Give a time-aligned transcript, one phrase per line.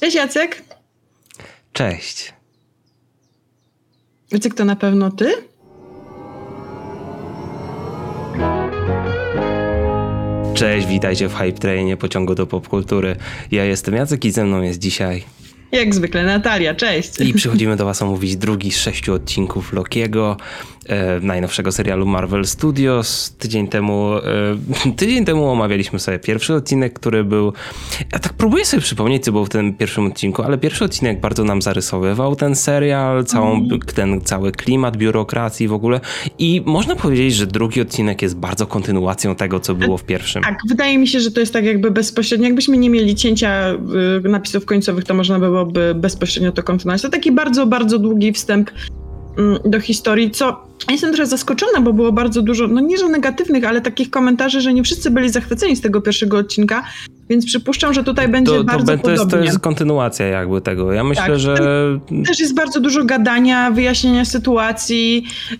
[0.00, 0.62] Cześć Jacek.
[1.72, 2.32] Cześć.
[4.30, 5.32] Jacek to na pewno ty?
[10.54, 13.16] Cześć, witajcie w Hype Trainie pociągu do popkultury.
[13.50, 15.24] Ja jestem Jacek i ze mną jest dzisiaj
[15.72, 17.20] jak zwykle Natalia, cześć.
[17.20, 20.36] I przychodzimy do Was omówić drugi z sześciu odcinków Lokiego,
[20.86, 23.34] e, najnowszego serialu Marvel Studios.
[23.38, 24.12] Tydzień temu,
[24.84, 27.52] e, tydzień temu omawialiśmy sobie pierwszy odcinek, który był.
[28.12, 31.44] Ja tak próbuję sobie przypomnieć, co było w tym pierwszym odcinku, ale pierwszy odcinek bardzo
[31.44, 33.80] nam zarysowywał ten serial, całą, mm.
[33.94, 36.00] ten cały klimat biurokracji w ogóle.
[36.38, 40.42] I można powiedzieć, że drugi odcinek jest bardzo kontynuacją tego, co było w pierwszym.
[40.42, 42.46] Tak, wydaje mi się, że to jest tak jakby bezpośrednio.
[42.46, 43.74] Jakbyśmy nie mieli cięcia
[44.24, 47.02] y, napisów końcowych, to można było byłoby bezpośrednio to kontynuować.
[47.02, 48.70] To taki bardzo, bardzo długi wstęp
[49.38, 53.64] mm, do historii, co jestem trochę zaskoczona, bo było bardzo dużo, no nie że negatywnych,
[53.64, 56.84] ale takich komentarzy, że nie wszyscy byli zachwyceni z tego pierwszego odcinka,
[57.28, 60.92] więc przypuszczam, że tutaj będzie to, bardzo to, to jest, to jest kontynuacja jakby tego.
[60.92, 61.56] Ja myślę, tak, że...
[62.26, 65.58] Też jest bardzo dużo gadania, wyjaśnienia sytuacji, yy,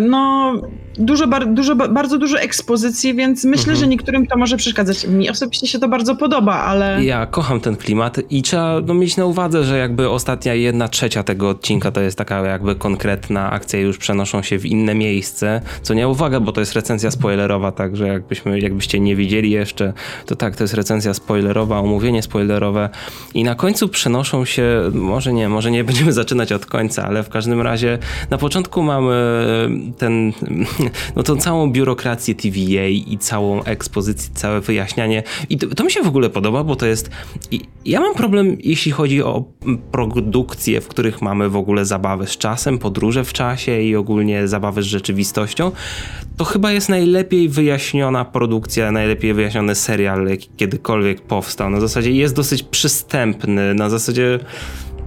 [0.00, 0.52] no
[0.98, 3.78] dużo, bar, dużo, bardzo dużo ekspozycji, więc myślę, mhm.
[3.78, 5.06] że niektórym to może przeszkadzać.
[5.06, 7.04] Mi osobiście się to bardzo podoba, ale...
[7.04, 11.22] Ja kocham ten klimat i trzeba no, mieć na uwadze, że jakby ostatnia jedna trzecia
[11.22, 15.94] tego odcinka to jest taka jakby konkretna akcja, już przenoszą się w inne miejsce, co
[15.94, 19.92] nie uwaga, bo to jest recenzja spoilerowa, także jakbyśmy, jakbyście nie widzieli jeszcze,
[20.26, 22.88] to tak, to jest recenzja spoilerowa, omówienie spoilerowe
[23.34, 27.28] i na końcu przenoszą się, może nie, może nie będziemy zaczynać od końca, ale w
[27.28, 27.98] każdym razie
[28.30, 29.14] na początku mamy
[29.98, 30.32] ten
[31.16, 35.22] no tą całą biurokrację TVA i całą ekspozycję, całe wyjaśnianie.
[35.50, 37.10] I to, to mi się w ogóle podoba, bo to jest.
[37.84, 39.44] Ja mam problem, jeśli chodzi o
[39.92, 44.82] produkcje, w których mamy w ogóle zabawy z czasem, podróże w czasie i ogólnie zabawy
[44.82, 45.72] z rzeczywistością.
[46.36, 51.70] To chyba jest najlepiej wyjaśniona produkcja, najlepiej wyjaśniony serial, jaki kiedykolwiek powstał.
[51.70, 54.38] Na zasadzie jest dosyć przystępny, na zasadzie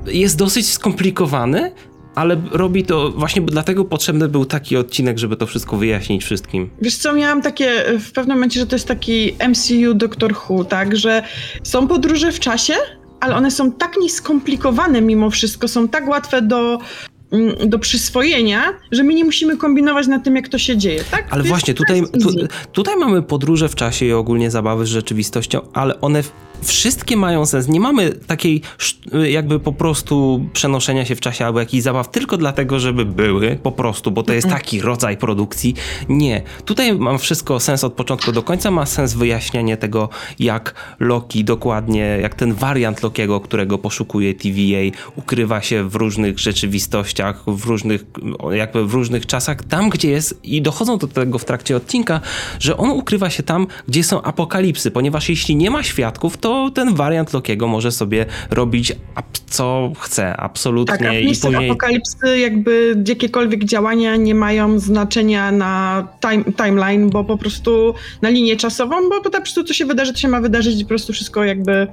[0.07, 1.71] jest dosyć skomplikowany,
[2.17, 6.69] ale robi to właśnie dlatego potrzebny był taki odcinek, żeby to wszystko wyjaśnić wszystkim.
[6.81, 10.95] Wiesz co, miałam takie w pewnym momencie, że to jest taki MCU Doctor Who, tak,
[10.97, 11.23] że
[11.63, 12.73] są podróże w czasie,
[13.19, 16.79] ale one są tak nieskomplikowane mimo wszystko, są tak łatwe do
[17.31, 21.27] Mm, do przyswojenia, że my nie musimy kombinować nad tym, jak to się dzieje, tak?
[21.29, 22.29] Ale to właśnie, tutaj, tu,
[22.71, 26.23] tutaj mamy podróże w czasie i ogólnie zabawy z rzeczywistością, ale one
[26.61, 27.67] wszystkie mają sens.
[27.67, 28.61] Nie mamy takiej
[29.29, 33.71] jakby po prostu przenoszenia się w czasie albo jakichś zabaw tylko dlatego, żeby były po
[33.71, 35.75] prostu, bo to jest taki rodzaj produkcji.
[36.09, 36.41] Nie.
[36.65, 38.71] Tutaj mam wszystko sens od początku do końca.
[38.71, 40.09] Ma sens wyjaśnianie tego,
[40.39, 47.43] jak Loki dokładnie, jak ten wariant Lokiego, którego poszukuje TVA, ukrywa się w różnych rzeczywistościach
[47.47, 48.05] w różnych,
[48.51, 52.21] jakby w różnych czasach, tam gdzie jest, i dochodzą do tego w trakcie odcinka,
[52.59, 56.95] że on ukrywa się tam, gdzie są apokalipsy, ponieważ jeśli nie ma świadków, to ten
[56.95, 58.95] wariant Lokiego może sobie robić
[59.49, 60.97] co chce, absolutnie.
[60.97, 61.69] Tak, a i później...
[61.69, 68.55] apokalipsy jakby jakiekolwiek działania nie mają znaczenia na time, timeline, bo po prostu na linię
[68.55, 71.43] czasową, bo po prostu co się wydarzy, to się ma wydarzyć i po prostu wszystko
[71.43, 71.87] jakby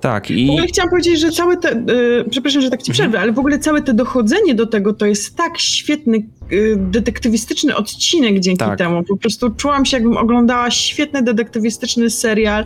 [0.00, 0.46] tak, i...
[0.46, 3.22] W ogóle chciałam powiedzieć, że całe te, yy, przepraszam, że tak ci przerwę, mhm.
[3.22, 6.22] ale w ogóle całe to dochodzenie do tego to jest tak świetny
[6.76, 8.78] detektywistyczny odcinek dzięki tak.
[8.78, 9.02] temu.
[9.02, 12.64] Po prostu czułam się, jakbym oglądała świetny detektywistyczny serial,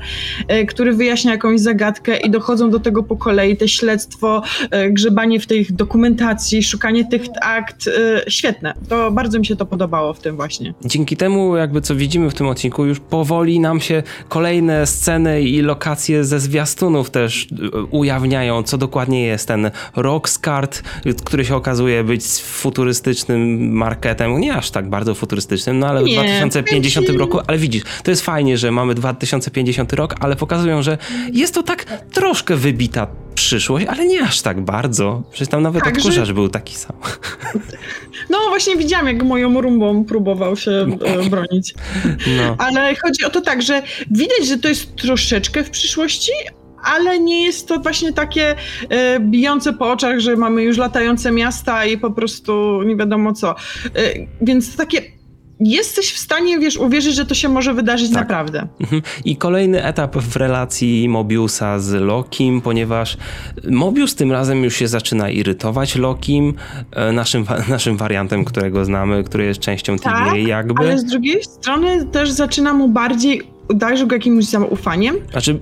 [0.52, 3.56] y, który wyjaśnia jakąś zagadkę i dochodzą do tego po kolei.
[3.56, 7.90] Te śledztwo, y, grzebanie w tej dokumentacji, szukanie tych akt.
[8.28, 8.74] Świetne.
[8.88, 10.74] To bardzo mi się to podobało w tym właśnie.
[10.84, 15.62] Dzięki temu, jakby co widzimy w tym odcinku, już powoli nam się kolejne sceny i
[15.62, 17.48] lokacje ze zwiastunów też
[17.90, 20.82] ujawniają, co dokładnie jest ten Roxcart,
[21.24, 26.14] który się okazuje być futurystycznym marketem, nie aż tak bardzo futurystycznym, no ale nie, w
[26.14, 27.18] 2050 kręci...
[27.18, 30.98] roku, ale widzisz, to jest fajnie, że mamy 2050 rok, ale pokazują, że
[31.32, 35.22] jest to tak troszkę wybita przyszłość, ale nie aż tak bardzo.
[35.30, 36.34] Przecież tam nawet tak, odkurzacz że...
[36.34, 36.96] był taki sam.
[38.30, 41.74] No właśnie widziałam, jak moją rumbą próbował się e, bronić.
[42.36, 42.56] No.
[42.58, 46.32] Ale chodzi o to tak, że widać, że to jest troszeczkę w przyszłości,
[46.84, 48.54] ale nie jest to właśnie takie
[48.88, 53.50] e, bijące po oczach, że mamy już latające miasta i po prostu nie wiadomo co.
[53.50, 53.54] E,
[54.40, 55.18] więc takie
[55.60, 58.18] jesteś w stanie, wiesz, uwierzyć, że to się może wydarzyć tak.
[58.18, 58.68] naprawdę.
[58.80, 59.02] Mhm.
[59.24, 63.16] I kolejny etap w relacji Mobiusa z Lokim, ponieważ
[63.70, 66.54] Mobius tym razem już się zaczyna irytować Lokim,
[66.92, 70.82] e, naszym, naszym wariantem, którego znamy, który jest częścią tak, jakby.
[70.82, 75.16] ale z drugiej strony też zaczyna mu bardziej darzył go jakimś zaufaniem.
[75.30, 75.60] Znaczy,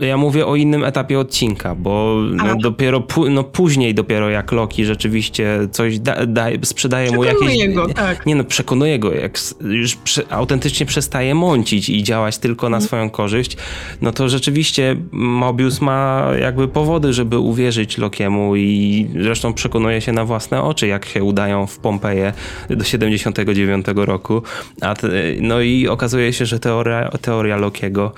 [0.00, 5.58] ja mówię o innym etapie odcinka, bo no, dopiero no, później dopiero jak Loki rzeczywiście
[5.70, 7.68] coś da, da, sprzedaje mu jakieś...
[7.68, 8.26] go, tak.
[8.26, 9.96] Nie no, przekonuje go, jak już
[10.30, 12.88] autentycznie przestaje mącić i działać tylko na mhm.
[12.88, 13.56] swoją korzyść,
[14.00, 20.24] no to rzeczywiście Mobius ma jakby powody, żeby uwierzyć Lokiemu i zresztą przekonuje się na
[20.24, 22.32] własne oczy, jak się udają w Pompeję
[22.70, 24.42] do 79 roku.
[24.80, 24.94] A
[25.40, 28.12] no i okazuje się, że teoria, teoria Lokiego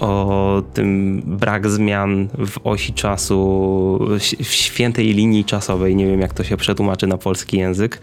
[0.00, 3.38] o tym brak zmian w osi czasu,
[4.44, 8.00] w świętej linii czasowej, nie wiem jak to się przetłumaczy na polski język,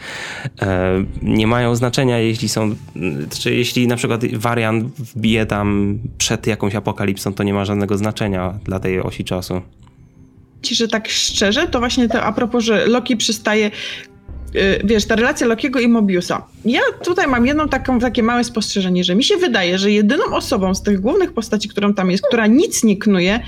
[0.61, 2.75] e, nie mają znaczenia, jeśli są,
[3.39, 8.59] czy jeśli na przykład wariant wbije tam przed jakąś apokalipsą, to nie ma żadnego znaczenia
[8.63, 9.61] dla tej osi czasu.
[10.61, 13.71] Ci, że tak szczerze, to właśnie to a propos, że Loki przystaje
[14.83, 16.47] wiesz, ta relacja Lokiego i Mobiusa.
[16.65, 20.75] Ja tutaj mam jedną taką, takie małe spostrzeżenie, że mi się wydaje, że jedyną osobą
[20.75, 23.39] z tych głównych postaci, którą tam jest, która nic nie knuje,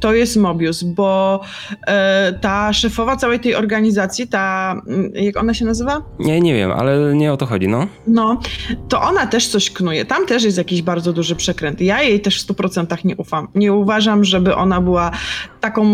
[0.00, 1.40] to jest Mobius, bo
[1.86, 6.02] e, ta szefowa całej tej organizacji, ta, mm, jak ona się nazywa?
[6.18, 7.86] Nie, nie wiem, ale nie o to chodzi, no.
[8.06, 8.40] No,
[8.88, 10.04] to ona też coś knuje.
[10.04, 11.80] Tam też jest jakiś bardzo duży przekręt.
[11.80, 13.48] Ja jej też w 100% nie ufam.
[13.54, 15.10] Nie uważam, żeby ona była
[15.60, 15.86] taką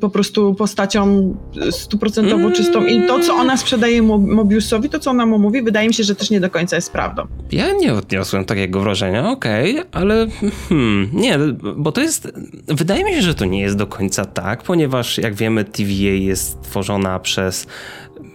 [0.00, 1.34] po prostu postacią
[1.70, 2.52] stuprocentowo mm.
[2.52, 6.04] czystą i to, co ona sprzedaje Mobiusowi, to, co ona mu mówi, wydaje mi się,
[6.04, 7.26] że też nie do końca jest prawdą.
[7.52, 10.26] Ja nie odniosłem takiego wrażenia, okej, okay, ale
[10.68, 11.38] hmm, nie,
[11.76, 12.32] bo to jest,
[12.68, 16.62] wydaje mi się, że to nie jest do końca tak, ponieważ jak wiemy TVA jest
[16.62, 17.66] tworzona przez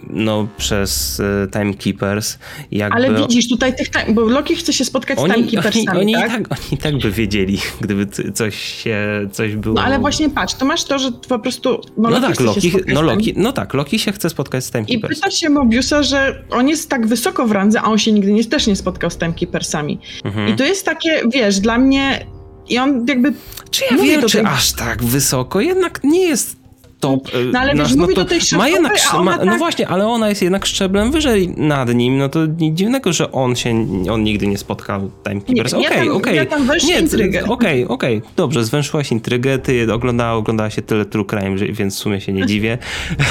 [0.10, 2.38] no, przez y, Timekeepers.
[2.72, 2.96] Jakby...
[2.96, 6.42] Ale widzisz tutaj tych, bo Loki chce się spotkać oni, z Timekeepersami, oni, oni tak?
[6.42, 6.60] I tak?
[6.72, 9.76] Oni tak by wiedzieli, gdyby coś się, coś było...
[9.76, 13.02] No ale właśnie patrz, to masz to, że po prostu no, no tak, Loki, no,
[13.02, 15.14] Loki, no tak, Loki się chce spotkać z Timekeepers.
[15.14, 18.34] I pyta się Mobiusa, że on jest tak wysoko w randze, a on się nigdy
[18.34, 20.00] nie, też nie spotkał z Timekeepersami.
[20.26, 20.50] Mhm.
[20.50, 22.26] I to jest takie, wiesz, dla mnie
[22.70, 23.34] i on jakby...
[23.72, 25.62] Czy ja wiem, czy aż tak wysoko?
[25.62, 26.61] Jednak nie jest
[27.02, 27.28] top.
[27.54, 29.58] No ale wiesz, no mówi to, do tej ma jednak, ma, No tak...
[29.58, 33.56] właśnie, ale ona jest jednak szczeblem wyżej nad nim, no to nic dziwnego, że on
[33.56, 35.74] się, on nigdy nie spotkał Timekeepers.
[35.74, 36.10] Okej, okej.
[36.10, 37.40] Okay, ja tam nie, intrygę.
[37.40, 38.32] Okej, okay, okej, okay.
[38.36, 42.46] dobrze, zwęszyłaś intrygę, ty oglądała, oglądała się tyle true crime, więc w sumie się nie
[42.46, 42.78] dziwię.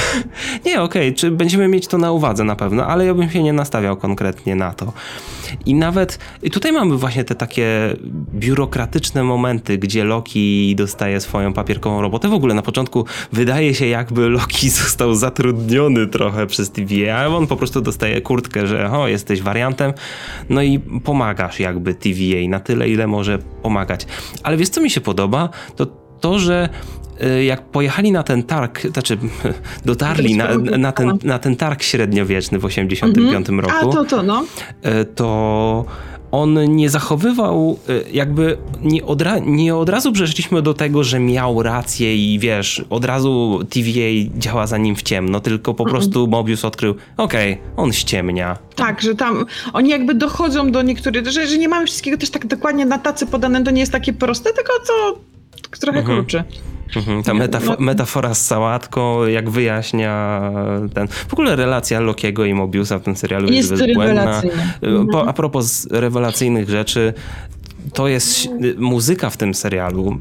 [0.67, 3.43] nie, okej, okay, czy będziemy mieć to na uwadze na pewno, ale ja bym się
[3.43, 4.93] nie nastawiał konkretnie na to.
[5.67, 7.97] I nawet i tutaj mamy właśnie te takie
[8.35, 12.29] biurokratyczne momenty, gdzie Loki dostaje swoją papierkową robotę.
[12.29, 17.47] W ogóle na początku wydaje się, jakby Loki został zatrudniony trochę przez TVA, a on
[17.47, 19.93] po prostu dostaje kurtkę, że o, jesteś wariantem,
[20.49, 24.07] no i pomagasz jakby TVA na tyle, ile może pomagać.
[24.43, 25.49] Ale wiesz, co mi się podoba?
[25.77, 25.87] To
[26.21, 26.69] to, że
[27.23, 29.19] Y, jak pojechali na ten targ, znaczy
[29.85, 33.61] dotarli na, na, ten, na ten targ średniowieczny w 85 mhm.
[33.61, 34.45] roku, A, to, to, no.
[34.85, 35.85] Y, to
[36.31, 41.63] on nie zachowywał, y, jakby nie od, nie od razu przeszliśmy do tego, że miał
[41.63, 45.99] rację i wiesz, od razu TVA działa za nim w ciemno, tylko po mhm.
[45.99, 48.59] prostu Mobius odkrył, okej, okay, on ściemnia.
[48.77, 52.47] Tak, że tam oni jakby dochodzą do niektórych, że, że nie mamy wszystkiego też tak
[52.47, 55.19] dokładnie na tacy podane, to nie jest takie proste, tylko to
[55.81, 56.19] trochę mhm.
[56.19, 56.45] kruczy.
[56.97, 57.77] Mhm, ta metafo no.
[57.85, 60.41] metafora z sałatką, jak wyjaśnia
[60.95, 61.09] ten.
[61.09, 64.43] W ogóle relacja Lokiego i Mobiusa w tym serialu jest, jest bezbłędna.
[65.13, 67.15] Po, a propos rewelacyjnych rzeczy,
[67.93, 70.21] to jest muzyka w tym serialu.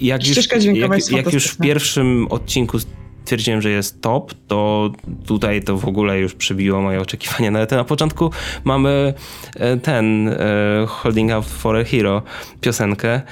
[0.00, 0.36] Jak już,
[0.74, 2.78] jak, jak już w pierwszym odcinku
[3.26, 4.90] stwierdziłem, że jest top, to
[5.26, 7.50] tutaj to w ogóle już przybiło moje oczekiwania.
[7.50, 8.30] Nawet na początku
[8.64, 9.14] mamy
[9.56, 12.22] e, ten e, Holding Out for a Hero
[12.60, 13.22] piosenkę,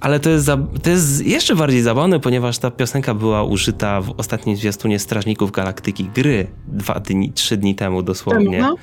[0.00, 4.14] ale to jest, za, to jest jeszcze bardziej zabawne, ponieważ ta piosenka była użyta w
[4.16, 8.58] ostatnim zwiastunie Strażników Galaktyki gry dwa dni, trzy dni temu dosłownie.
[8.58, 8.76] No.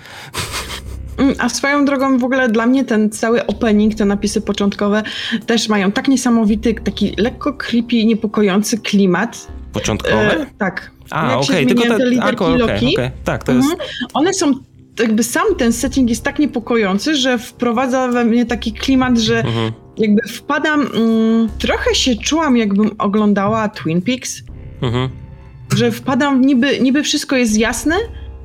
[1.17, 5.03] Mm, a swoją drogą w ogóle dla mnie ten cały opening, te napisy początkowe
[5.45, 10.41] też mają tak niesamowity, taki lekko creepy, niepokojący klimat, Początkowe?
[10.41, 10.91] E, tak.
[11.09, 13.71] A, okej, okay, tylko te, te okay, okay, tak, to jest...
[13.71, 13.89] Mhm.
[14.13, 14.53] One są
[14.99, 19.71] jakby sam ten setting jest tak niepokojący, że wprowadza we mnie taki klimat, że mhm.
[19.97, 24.43] jakby wpadam, mm, trochę się czułam jakbym oglądała Twin Peaks,
[24.81, 25.09] mhm.
[25.75, 27.95] że wpadam, niby, niby wszystko jest jasne,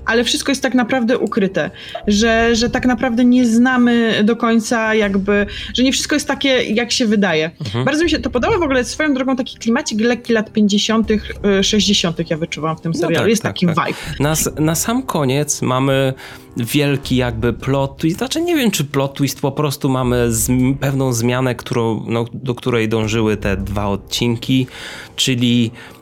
[0.06, 1.70] ale wszystko jest tak naprawdę ukryte,
[2.06, 6.92] że, że tak naprawdę nie znamy do końca jakby, że nie wszystko jest takie, jak
[6.92, 7.50] się wydaje.
[7.60, 7.84] Mhm.
[7.84, 11.08] Bardzo mi się to podoba w ogóle swoją drogą taki klimacik lekki lat 50.,
[11.62, 12.30] 60.
[12.30, 13.14] ja wyczuwam w tym no serialu.
[13.14, 13.86] No tak, jest tak, taki tak.
[13.86, 13.98] vibe.
[14.20, 16.14] Na, na sam koniec mamy
[16.56, 21.12] wielki jakby plot twist, znaczy nie wiem czy plot twist, po prostu mamy z, pewną
[21.12, 24.66] zmianę, którą, no, do której dążyły te dwa odcinki,
[25.16, 25.95] czyli e,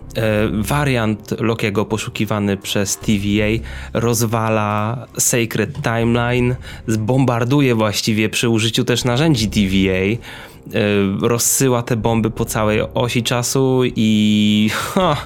[0.52, 6.54] wariant Lokiego poszukiwany przez TVA rozwala Sacred Timeline,
[6.99, 10.18] bombarduje właściwie przy użyciu też narzędzi TVA, e,
[11.20, 15.16] rozsyła te bomby po całej osi czasu i, ha,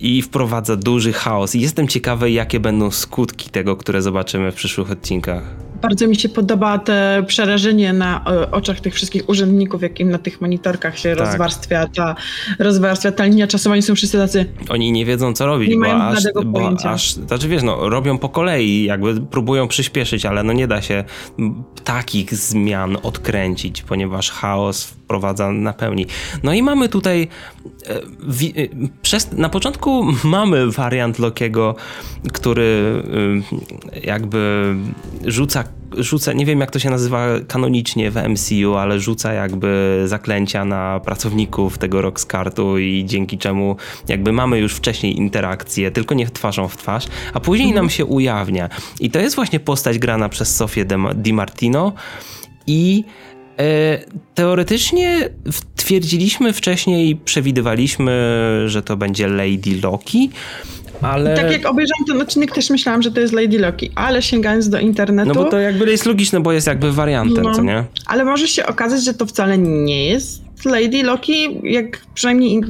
[0.00, 1.54] i wprowadza duży chaos.
[1.54, 5.65] Jestem ciekawy, jakie będą skutki tego, które zobaczymy w przyszłych odcinkach.
[5.86, 10.40] Bardzo mi się podoba te przerażenie na e, oczach tych wszystkich urzędników, jakim na tych
[10.40, 11.26] monitorkach się tak.
[11.26, 12.16] rozwarstwia ta,
[12.58, 13.72] rozwarstwia ta linia czasowa.
[13.72, 14.46] Oni są wszyscy tacy...
[14.68, 17.12] Oni nie wiedzą, co robić, nie bo, mają aż, bo aż...
[17.12, 21.04] Znaczy wiesz, no, robią po kolei, jakby próbują przyspieszyć, ale no nie da się
[21.84, 26.06] takich zmian odkręcić, ponieważ chaos wprowadza na pełni.
[26.42, 27.28] No i mamy tutaj
[27.86, 28.00] e, e,
[29.02, 31.74] przez, na początku mamy wariant Lokiego,
[32.32, 33.02] który
[34.02, 34.74] jakby
[35.24, 35.64] rzuca
[35.98, 41.00] rzuca, nie wiem jak to się nazywa kanonicznie w MCU, ale rzuca jakby zaklęcia na
[41.00, 43.76] pracowników tego Roxcartu i dzięki czemu
[44.08, 48.68] jakby mamy już wcześniej interakcję, tylko nie twarzą w twarz, a później nam się ujawnia.
[49.00, 51.92] I to jest właśnie postać grana przez Sofię Di Martino
[52.66, 53.04] i
[53.58, 53.98] e,
[54.36, 55.28] Teoretycznie
[55.76, 58.12] twierdziliśmy wcześniej, przewidywaliśmy,
[58.66, 60.30] że to będzie Lady Loki,
[61.02, 61.36] ale...
[61.36, 64.78] Tak jak obejrzałam ten odcinek, też myślałam, że to jest Lady Loki, ale sięgając do
[64.78, 65.28] internetu...
[65.28, 67.84] No bo to jakby jest logiczne, bo jest jakby wariantem, no, co nie?
[68.06, 72.60] Ale może się okazać, że to wcale nie jest Lady Loki, jak przynajmniej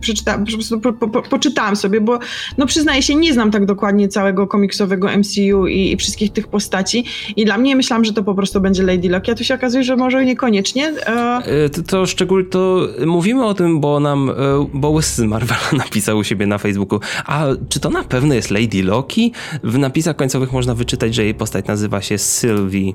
[0.00, 0.44] przeczytałam,
[0.82, 2.18] po po, po, poczytałam sobie, bo
[2.58, 7.04] no przyznaję się, nie znam tak dokładnie całego komiksowego MCU i, i, wszystkich tych postaci
[7.36, 9.84] i dla mnie myślałam, że to po prostu będzie Lady Loki, a tu się okazuje,
[9.84, 10.92] że może niekoniecznie.
[11.06, 11.68] E...
[11.68, 14.34] To, to szczególnie, to mówimy o tym, bo nam, e,
[14.74, 18.50] bo Łysy z Marvela napisał u siebie na Facebooku, a czy to na pewno jest
[18.50, 19.32] Lady Loki?
[19.64, 22.92] W napisach końcowych można wyczytać, że jej postać nazywa się Sylvie,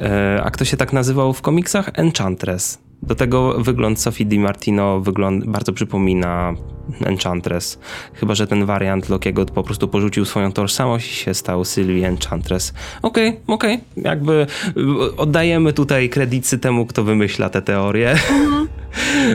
[0.00, 1.90] e, a kto się tak nazywał w komiksach?
[1.94, 2.85] Enchantress.
[3.02, 6.54] Do tego wygląd Sophie Di Martino wygląd bardzo przypomina
[7.04, 7.78] Enchantress.
[8.14, 12.72] Chyba, że ten wariant Lokiego po prostu porzucił swoją tożsamość i się stał Sylvie Enchantress.
[13.02, 13.74] Okej, okay, okej.
[13.74, 14.04] Okay.
[14.04, 18.10] Jakby y, oddajemy tutaj kredyty temu, kto wymyśla te teorie.
[18.10, 18.68] Mhm.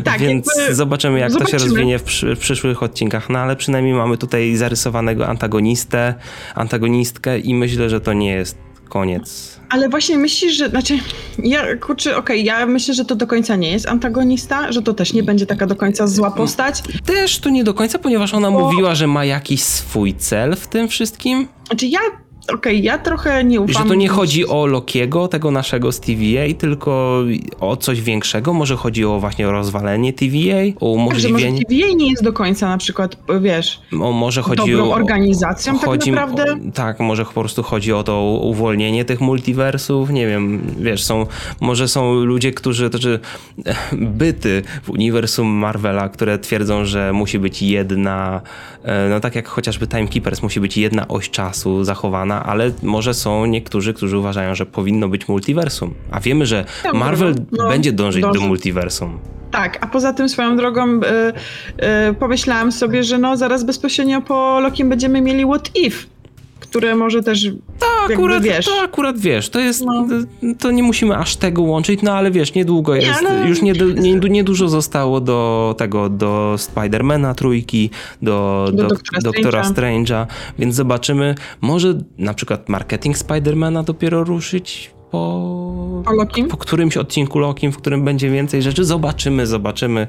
[0.04, 1.60] Tak, Więc zobaczymy, jak zobaczymy.
[1.60, 3.30] to się rozwinie w, przy, w, przyszłych odcinkach.
[3.30, 6.14] No ale przynajmniej mamy tutaj zarysowanego antagonistę,
[6.56, 9.60] antagonistkę i myślę, że to nie jest koniec.
[9.70, 11.00] Ale właśnie myślisz, że, znaczy,
[11.44, 14.94] ja, kurczę, okej, okay, ja myślę, że to do końca nie jest antagonista, że to
[14.94, 16.84] też nie będzie taka do końca zła postać.
[17.06, 18.60] Też to nie do końca, ponieważ ona Bo...
[18.60, 21.48] mówiła, że ma jakiś swój cel w tym wszystkim.
[21.68, 22.00] Znaczy ja
[22.44, 23.84] Okej, okay, ja trochę nie ufam.
[23.84, 27.24] Że to nie chodzi o Lokiego, tego naszego z TVA, tylko
[27.60, 28.54] o coś większego.
[28.54, 31.60] Może chodzi o właśnie rozwalenie TVA, o umożliwienie...
[31.60, 34.94] Tak, może TVA nie jest do końca na przykład, wiesz, o, może chodzi dobrą o,
[34.94, 36.54] organizacją tak chodzi, tak naprawdę.
[36.54, 41.26] O, tak, może po prostu chodzi o to uwolnienie tych multiversów, nie wiem, wiesz, są,
[41.60, 43.20] może są ludzie, którzy, to czy
[44.22, 48.42] byty w uniwersum Marvela, które twierdzą, że musi być jedna,
[48.84, 53.46] e, no tak jak chociażby Timekeepers, musi być jedna oś czasu zachowana, ale może są
[53.46, 55.94] niektórzy, którzy uważają, że powinno być multiversum.
[56.12, 59.20] A wiemy, że Marvel no, będzie dążyć do multiversum.
[59.52, 61.00] Tak, a poza tym swoją drogą y,
[62.10, 65.98] y, pomyślałam sobie, że no zaraz bezpośrednio po Lokim będziemy mieli What If
[66.72, 67.48] które może też.
[67.80, 68.66] To akurat, wiesz.
[68.66, 69.86] To akurat wiesz, to jest.
[69.86, 70.08] No.
[70.60, 73.26] To nie musimy aż tego łączyć, no ale wiesz, niedługo nie, jest.
[73.26, 73.50] Ale...
[73.50, 77.90] Już niedużo nie, nie dużo zostało do tego, do Spidermana trójki,
[78.22, 80.26] do, do, do Doktora, Doktora Strange'a,
[80.60, 81.36] więc zobaczymy.
[81.62, 86.04] Może na przykład marketing Spidermana dopiero ruszyć po,
[86.50, 88.86] po, którymś odcinku Lokim, w którym będzie więcej rzeczy.
[88.86, 90.08] Zobaczymy, zobaczymy.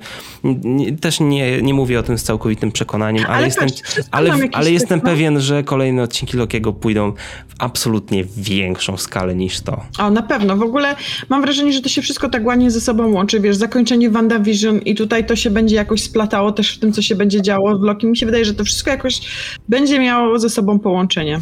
[1.00, 3.68] Też nie, nie mówię o tym z całkowitym przekonaniem, ale, ale jestem,
[4.11, 7.12] ale, ale jestem pewien, że kolejne odcinki Lokiego pójdą
[7.49, 9.80] w absolutnie większą skalę niż to.
[9.99, 10.56] O, na pewno.
[10.56, 10.97] W ogóle
[11.28, 13.40] mam wrażenie, że to się wszystko tak ładnie ze sobą łączy.
[13.40, 17.14] Wiesz, zakończenie WandaVision i tutaj to się będzie jakoś splatało też w tym, co się
[17.14, 18.06] będzie działo w Loki.
[18.06, 19.21] Mi się wydaje, że to wszystko jakoś
[19.68, 21.40] będzie miało ze sobą połączenie.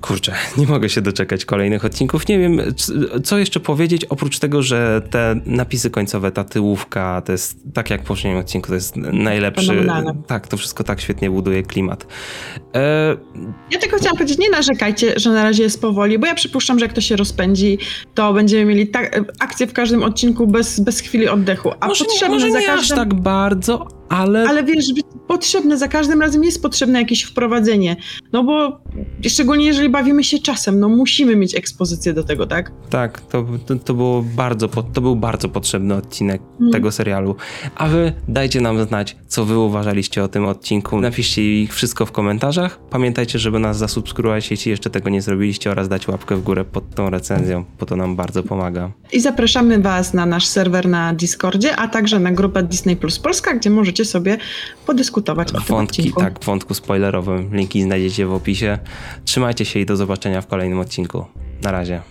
[0.00, 2.28] Kurczę, nie mogę się doczekać kolejnych odcinków.
[2.28, 2.60] Nie wiem,
[3.24, 8.02] co jeszcze powiedzieć, oprócz tego, że te napisy końcowe, ta tyłówka, to jest, tak jak
[8.02, 9.86] w poprzednim odcinku, to jest najlepszy.
[10.26, 12.06] Tak, to wszystko tak świetnie buduje klimat.
[12.74, 13.16] E...
[13.70, 16.84] Ja tylko chciałam powiedzieć, nie narzekajcie, że na razie jest powoli, bo ja przypuszczam, że
[16.84, 17.78] jak to się rozpędzi,
[18.14, 21.72] to będziemy mieli tak, akcję w każdym odcinku bez, bez chwili oddechu.
[21.80, 22.78] A może nie, może nie każdym...
[22.78, 24.48] aż tak bardzo, ale...
[24.48, 24.86] Ale wiesz,
[25.26, 27.96] potrzebne, za każdym razem jest potrzebne jakieś wprowadzenie,
[28.32, 28.80] no bo
[29.28, 32.72] szczególnie jeżeli bawimy się czasem, no musimy mieć ekspozycję do tego, tak?
[32.90, 36.72] Tak, to, to, to było bardzo, to był bardzo potrzebny odcinek mm.
[36.72, 37.36] tego serialu.
[37.76, 41.00] A wy dajcie nam znać, co wy uważaliście o tym odcinku.
[41.00, 42.80] Napiszcie ich wszystko w komentarzach.
[42.90, 46.94] Pamiętajcie, żeby nas zasubskrybować, jeśli jeszcze tego nie zrobiliście oraz dać łapkę w górę pod
[46.94, 48.90] tą recenzją, bo to nam bardzo pomaga.
[49.12, 53.54] I zapraszamy was na nasz serwer na Discordzie, a także na grupę Disney Plus Polska,
[53.54, 54.38] gdzie możecie sobie
[54.86, 56.20] podyskutować o Wątki, tym odcinku.
[56.20, 57.54] tak, w wątku spoilerowym.
[57.56, 58.78] Linki znajdziecie w opisie.
[59.24, 61.24] Trzymajcie się i do zobaczenia w kolejnym odcinku.
[61.62, 62.02] Na razie.